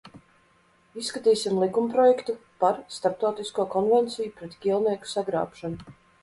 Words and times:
"Izskatīsim 1.01 1.59
likumprojektu 1.63 2.35
"Par 2.63 2.79
Starptautisko 2.95 3.67
konvenciju 3.75 4.33
pret 4.41 4.57
ķīlnieku 4.65 5.13
sagrābšanu"." 5.13 5.97